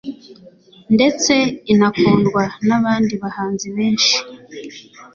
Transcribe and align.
ndetse 0.95 1.33
inakundwa 1.73 2.43
n'abandi 2.67 3.13
bahanzi 3.21 3.67
benshi 3.75 4.15